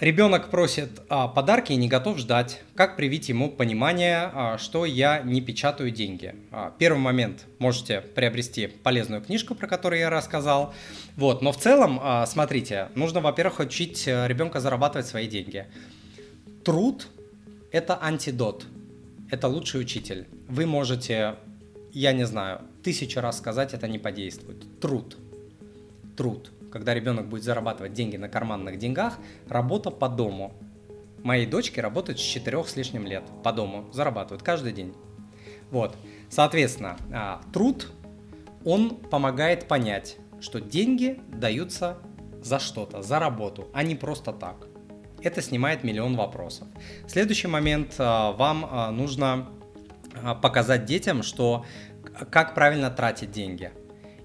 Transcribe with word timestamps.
Ребенок 0.00 0.50
просит 0.50 1.02
а, 1.08 1.28
подарки 1.28 1.72
и 1.72 1.76
не 1.76 1.86
готов 1.86 2.18
ждать. 2.18 2.62
Как 2.74 2.96
привить 2.96 3.28
ему 3.28 3.48
понимание, 3.48 4.28
а, 4.34 4.58
что 4.58 4.84
я 4.86 5.22
не 5.22 5.40
печатаю 5.40 5.92
деньги? 5.92 6.34
А, 6.50 6.74
первый 6.76 6.98
момент 6.98 7.44
можете 7.60 8.00
приобрести 8.00 8.66
полезную 8.66 9.22
книжку, 9.22 9.54
про 9.54 9.68
которую 9.68 10.00
я 10.00 10.10
рассказал. 10.10 10.74
Вот, 11.14 11.42
но 11.42 11.52
в 11.52 11.58
целом, 11.58 12.00
а, 12.02 12.26
смотрите, 12.26 12.88
нужно, 12.96 13.20
во-первых, 13.20 13.60
учить 13.60 14.08
э, 14.08 14.26
ребенка 14.26 14.58
зарабатывать 14.58 15.06
свои 15.06 15.28
деньги. 15.28 15.64
Труд– 16.64 17.06
это 17.70 17.96
антидот, 18.02 18.66
это 19.30 19.46
лучший 19.46 19.80
учитель. 19.80 20.26
Вы 20.48 20.66
можете, 20.66 21.36
я 21.92 22.12
не 22.12 22.26
знаю, 22.26 22.62
тысячу 22.82 23.20
раз 23.20 23.38
сказать, 23.38 23.74
это 23.74 23.86
не 23.86 24.00
подействует. 24.00 24.80
Труд, 24.80 25.16
труд 26.16 26.50
когда 26.74 26.92
ребенок 26.92 27.28
будет 27.28 27.44
зарабатывать 27.44 27.92
деньги 27.92 28.16
на 28.16 28.28
карманных 28.28 28.78
деньгах, 28.78 29.18
работа 29.48 29.92
по 29.92 30.08
дому. 30.08 30.52
Моей 31.22 31.46
дочке 31.46 31.80
работают 31.80 32.18
с 32.18 32.22
4 32.22 32.64
с 32.64 32.74
лишним 32.74 33.06
лет 33.06 33.22
по 33.44 33.52
дому, 33.52 33.88
зарабатывают 33.92 34.42
каждый 34.42 34.72
день. 34.72 34.92
Вот, 35.70 35.96
соответственно, 36.28 36.96
а, 37.12 37.40
труд, 37.52 37.92
он 38.64 38.96
помогает 38.96 39.68
понять, 39.68 40.16
что 40.40 40.60
деньги 40.60 41.20
даются 41.28 41.98
за 42.42 42.58
что-то, 42.58 43.02
за 43.02 43.20
работу, 43.20 43.68
а 43.72 43.84
не 43.84 43.94
просто 43.94 44.32
так. 44.32 44.66
Это 45.22 45.42
снимает 45.42 45.84
миллион 45.84 46.16
вопросов. 46.16 46.66
Следующий 47.06 47.46
момент, 47.46 47.94
а, 47.98 48.32
вам 48.32 48.66
а, 48.68 48.90
нужно 48.90 49.48
показать 50.42 50.86
детям, 50.86 51.22
что 51.22 51.64
как 52.30 52.52
правильно 52.56 52.90
тратить 52.90 53.30
деньги. 53.30 53.70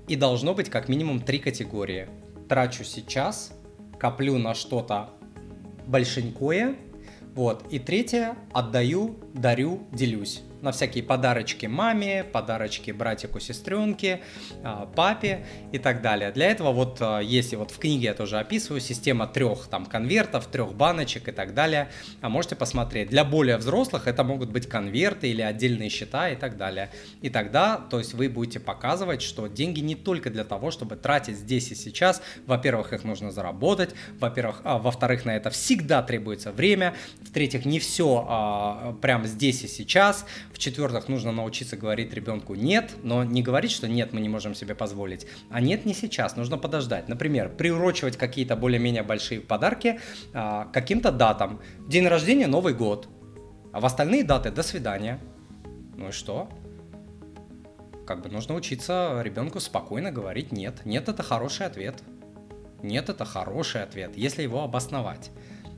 И 0.08 0.16
должно 0.16 0.56
быть 0.56 0.72
как 0.72 0.90
минимум 0.90 1.22
три 1.22 1.38
категории 1.38 2.10
трачу 2.50 2.84
сейчас, 2.84 3.54
коплю 3.98 4.38
на 4.38 4.54
что-то 4.54 5.12
большенькое, 5.88 6.76
вот. 7.36 7.66
И 7.72 7.80
третье, 7.80 8.36
отдаю, 8.52 9.20
дарю, 9.34 9.88
делюсь 9.94 10.44
на 10.62 10.72
всякие 10.72 11.04
подарочки 11.04 11.66
маме, 11.66 12.24
подарочки 12.24 12.92
братику, 12.92 13.40
сестренке, 13.40 14.22
а, 14.64 14.86
папе 14.86 15.46
и 15.72 15.78
так 15.78 16.02
далее. 16.02 16.32
Для 16.32 16.52
этого 16.52 16.72
вот, 16.72 16.98
а, 17.02 17.20
если 17.20 17.56
вот 17.56 17.72
в 17.72 17.80
книге 17.80 18.06
я 18.06 18.14
тоже 18.14 18.40
описываю, 18.40 18.82
система 18.82 19.28
трех 19.28 19.68
там 19.68 19.86
конвертов, 19.86 20.48
трех 20.48 20.74
баночек 20.74 21.28
и 21.28 21.32
так 21.32 21.54
далее, 21.54 21.90
а 22.22 22.30
можете 22.30 22.56
посмотреть. 22.56 23.10
Для 23.10 23.24
более 23.24 23.58
взрослых 23.58 24.08
это 24.08 24.24
могут 24.24 24.50
быть 24.52 24.68
конверты 24.68 25.30
или 25.30 25.42
отдельные 25.42 25.90
счета 25.90 26.30
и 26.30 26.36
так 26.36 26.58
далее. 26.58 26.90
И 27.22 27.30
тогда, 27.30 27.78
то 27.78 28.00
есть 28.00 28.14
вы 28.14 28.30
будете 28.30 28.60
показывать, 28.60 29.22
что 29.22 29.48
деньги 29.48 29.80
не 29.80 29.96
только 29.96 30.30
для 30.30 30.44
того, 30.44 30.72
чтобы 30.72 30.96
тратить 30.96 31.38
здесь 31.38 31.72
и 31.72 31.76
сейчас. 31.76 32.22
Во-первых, 32.46 32.94
их 32.94 33.04
нужно 33.04 33.32
заработать, 33.32 33.96
во-первых, 34.20 34.62
а, 34.64 34.78
во-вторых, 34.78 35.26
на 35.26 35.36
это 35.36 35.50
всегда 35.50 36.02
требуется 36.02 36.52
время, 36.52 36.96
в-третьих, 37.22 37.66
не 37.66 37.80
все 37.80 38.26
а, 38.28 38.98
прям 39.02 39.26
здесь 39.26 39.64
и 39.64 39.68
сейчас, 39.68 40.26
в-четвертых, 40.60 41.08
нужно 41.08 41.32
научиться 41.32 41.78
говорить 41.78 42.14
ребенку 42.14 42.54
«нет», 42.54 42.92
но 43.02 43.24
не 43.24 43.42
говорить, 43.42 43.72
что 43.72 43.88
«нет, 43.88 44.12
мы 44.12 44.20
не 44.20 44.28
можем 44.28 44.54
себе 44.54 44.76
позволить», 44.76 45.26
а 45.50 45.62
«нет, 45.62 45.86
не 45.86 45.94
сейчас, 45.94 46.36
нужно 46.36 46.58
подождать». 46.58 47.08
Например, 47.08 47.48
приурочивать 47.48 48.18
какие-то 48.18 48.58
более-менее 48.58 49.04
большие 49.04 49.40
подарки 49.40 50.02
а, 50.34 50.66
каким-то 50.66 51.14
датам. 51.14 51.62
День 51.88 52.08
рождения– 52.08 52.48
Новый 52.48 52.74
год. 52.74 53.08
А 53.72 53.80
в 53.80 53.86
остальные 53.86 54.26
даты– 54.26 54.52
до 54.52 54.62
свидания. 54.62 55.22
Ну 55.96 56.10
и 56.10 56.12
что? 56.12 56.50
Как 58.06 58.22
бы 58.22 58.30
нужно 58.30 58.54
учиться 58.54 59.22
ребенку 59.24 59.62
спокойно 59.62 60.12
говорить 60.12 60.52
«нет». 60.52 60.82
«Нет»– 60.84 61.08
это 61.08 61.24
хороший 61.24 61.68
ответ. 61.68 62.04
«Нет»– 62.84 63.08
это 63.10 63.24
хороший 63.24 63.82
ответ, 63.82 64.18
если 64.18 64.44
его 64.44 64.62
обосновать. 64.62 65.32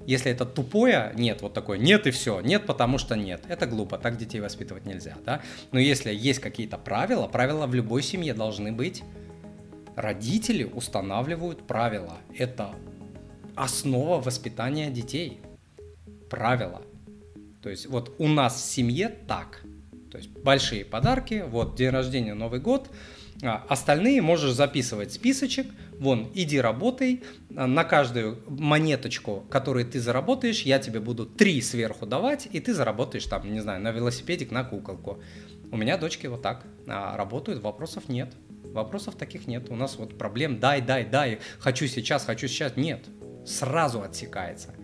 Если 0.06 0.32
это 0.32 0.46
тупое 0.46 1.12
нет, 1.16 1.42
вот 1.42 1.54
такое 1.54 1.78
нет 1.78 2.08
и 2.08 2.12
все, 2.12 2.42
нет, 2.42 2.66
потому 2.66 2.98
что 2.98 3.16
нет, 3.16 3.44
это 3.48 3.68
глупо, 3.68 3.98
так 3.98 4.18
детей 4.18 4.40
воспитывать 4.40 4.86
нельзя, 4.86 5.18
да. 5.26 5.42
Но 5.72 5.80
если 5.80 6.14
есть 6.14 6.40
какие-то 6.40 6.78
правила, 6.78 7.28
правила 7.28 7.68
в 7.68 7.76
любой 7.76 8.04
семье 8.04 8.34
должны 8.34 8.72
быть. 8.72 9.04
Родители 9.96 10.64
устанавливают 10.64 11.68
правила. 11.68 12.18
Это 12.38 12.74
основа 13.56 14.22
воспитания 14.22 14.90
детей. 14.90 15.42
Правила. 16.30 16.82
То 17.62 17.70
есть 17.70 17.88
вот 17.88 18.16
у 18.18 18.28
нас 18.28 18.56
в 18.56 18.66
семье 18.66 19.10
так. 19.10 19.62
То 20.10 20.18
есть 20.18 20.30
большие 20.30 20.86
подарки, 20.86 21.44
вот 21.46 21.76
день 21.76 21.90
рождения, 21.90 22.34
Новый 22.34 22.60
год– 22.60 22.90
а, 23.44 23.66
остальные 23.68 24.22
можешь 24.22 24.54
записывать 24.54 25.14
списочек, 25.14 25.68
вон, 25.98 26.32
иди 26.34 26.60
работай, 26.60 27.24
а, 27.56 27.68
на 27.68 27.84
каждую 27.84 28.44
монеточку, 28.48 29.46
которую 29.50 29.86
ты 29.86 30.00
заработаешь, 30.00 30.62
я 30.62 30.80
тебе 30.80 31.00
буду 31.00 31.26
три 31.26 31.62
сверху 31.62 32.06
давать, 32.06 32.48
и 32.52 32.60
ты 32.60 32.74
заработаешь 32.74 33.26
там, 33.26 33.52
не 33.52 33.60
знаю, 33.60 33.82
на 33.82 33.92
велосипедик, 33.92 34.52
на 34.52 34.64
куколку. 34.64 35.22
У 35.72 35.78
меня 35.78 35.98
дочки 35.98 36.28
вот 36.28 36.42
так 36.42 36.66
а, 36.88 37.18
работают, 37.18 37.64
вопросов 37.64 38.10
нет. 38.10 38.34
Вопросов 38.64 39.16
таких 39.16 39.48
нет. 39.48 39.70
У 39.70 39.76
нас 39.76 39.98
вот 39.98 40.18
проблем 40.18 40.60
дай, 40.60 40.82
дай, 40.82 41.04
дай, 41.04 41.40
хочу 41.60 41.88
сейчас, 41.88 42.26
хочу 42.26 42.48
сейчас. 42.48 42.78
Нет, 42.78 43.06
сразу 43.46 44.02
отсекается. 44.02 44.76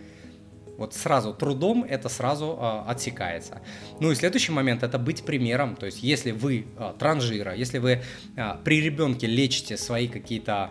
Вот 0.78 0.94
сразу 0.94 1.34
трудом 1.34 1.82
это 1.82 2.08
сразу 2.08 2.56
э, 2.58 2.90
отсекается. 2.90 3.60
Ну 3.98 4.12
и 4.12 4.14
следующий 4.14 4.52
момент 4.52 4.84
это 4.84 4.96
быть 4.96 5.24
примером. 5.24 5.74
То 5.74 5.86
есть 5.86 6.04
если 6.04 6.30
вы 6.30 6.66
э, 6.78 6.94
транжира, 6.96 7.52
если 7.52 7.78
вы 7.78 8.00
э, 8.36 8.54
при 8.62 8.80
ребенке 8.80 9.26
лечите 9.26 9.76
свои 9.76 10.06
какие-то 10.06 10.70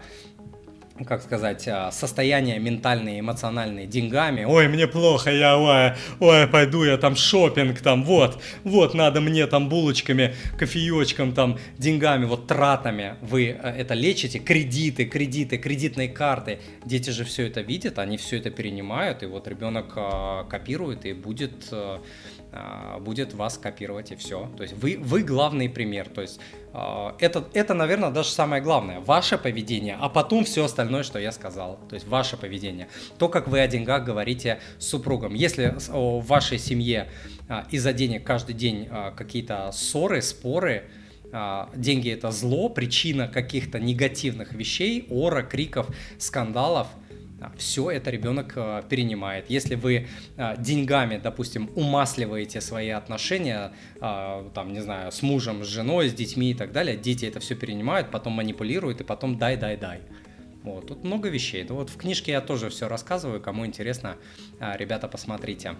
как 1.05 1.21
сказать, 1.21 1.67
а, 1.67 1.91
состояние 1.91 2.59
ментальное, 2.59 3.19
эмоциональное 3.19 3.85
деньгами. 3.85 4.43
Ой, 4.43 4.67
мне 4.67 4.87
плохо, 4.87 5.31
я, 5.31 5.57
ой, 5.57 5.93
ой, 6.19 6.47
пойду 6.47 6.83
я 6.83 6.97
там 6.97 7.15
шопинг, 7.15 7.81
там, 7.81 8.03
вот, 8.03 8.41
вот, 8.63 8.93
надо 8.93 9.21
мне 9.21 9.47
там 9.47 9.69
булочками, 9.69 10.35
кофеечком, 10.57 11.33
там, 11.33 11.57
деньгами, 11.77 12.25
вот 12.25 12.47
тратами 12.47 13.15
вы 13.21 13.47
э, 13.49 13.69
это 13.77 13.93
лечите, 13.93 14.39
кредиты, 14.39 15.05
кредиты, 15.05 15.57
кредитные 15.57 16.09
карты. 16.09 16.59
Дети 16.85 17.09
же 17.09 17.23
все 17.23 17.47
это 17.47 17.61
видят, 17.61 17.99
они 17.99 18.17
все 18.17 18.37
это 18.37 18.49
перенимают, 18.49 19.23
и 19.23 19.25
вот 19.25 19.47
ребенок 19.47 19.93
а, 19.95 20.43
копирует 20.45 21.05
и 21.05 21.13
будет 21.13 21.67
а, 21.71 22.01
будет 22.99 23.33
вас 23.33 23.57
копировать 23.57 24.11
и 24.11 24.15
все. 24.15 24.49
То 24.57 24.63
есть 24.63 24.75
вы, 24.75 24.97
вы 24.99 25.21
главный 25.21 25.69
пример. 25.69 26.09
То 26.09 26.21
есть 26.21 26.39
а, 26.73 27.15
это, 27.19 27.47
это, 27.53 27.73
наверное, 27.73 28.09
даже 28.09 28.29
самое 28.29 28.61
главное. 28.61 28.99
Ваше 28.99 29.37
поведение, 29.37 29.97
а 29.99 30.09
потом 30.09 30.45
все 30.45 30.65
остальное, 30.65 31.03
что 31.03 31.19
я 31.19 31.31
сказал. 31.31 31.79
То 31.89 31.95
есть 31.95 32.07
ваше 32.07 32.37
поведение. 32.37 32.87
То, 33.17 33.29
как 33.29 33.47
вы 33.47 33.59
о 33.59 33.67
деньгах 33.67 34.03
говорите 34.03 34.59
с 34.79 34.87
супругом. 34.87 35.33
Если 35.33 35.75
в 35.89 36.25
вашей 36.25 36.57
семье 36.57 37.09
а, 37.49 37.67
из-за 37.69 37.93
денег 37.93 38.23
каждый 38.25 38.55
день 38.55 38.89
какие-то 39.15 39.71
ссоры, 39.71 40.21
споры, 40.21 40.85
деньги 41.75 42.09
это 42.09 42.31
зло, 42.31 42.69
причина 42.69 43.27
каких-то 43.27 43.79
негативных 43.79 44.53
вещей, 44.53 45.05
ора, 45.09 45.43
криков, 45.43 45.87
скандалов– 46.17 46.87
все 47.57 47.91
это 47.91 48.09
ребенок 48.09 48.53
э, 48.55 48.83
перенимает. 48.89 49.49
Если 49.49 49.75
вы 49.75 50.07
э, 50.37 50.55
деньгами, 50.57 51.19
допустим, 51.23 51.69
умасливаете 51.75 52.61
свои 52.61 52.89
отношения, 52.89 53.73
э, 54.01 54.49
там, 54.53 54.73
не 54.73 54.79
знаю, 54.79 55.11
с 55.11 55.21
мужем, 55.21 55.63
с 55.63 55.67
женой, 55.67 56.09
с 56.09 56.13
детьми 56.13 56.51
и 56.51 56.53
так 56.53 56.71
далее, 56.71 56.97
дети 56.97 57.25
это 57.25 57.39
все 57.39 57.55
перенимают, 57.55 58.11
потом 58.11 58.33
манипулируют 58.33 59.01
и 59.01 59.03
потом 59.03 59.37
дай, 59.37 59.57
дай, 59.57 59.77
дай. 59.77 60.01
Вот, 60.63 60.87
тут 60.87 61.03
много 61.03 61.29
вещей. 61.29 61.65
Ну, 61.69 61.75
вот 61.75 61.89
в 61.89 61.97
книжке 61.97 62.31
я 62.31 62.41
тоже 62.41 62.69
все 62.69 62.89
рассказываю, 62.89 63.39
кому 63.39 63.65
интересно, 63.65 64.17
ребята, 64.59 65.07
посмотрите. 65.07 65.77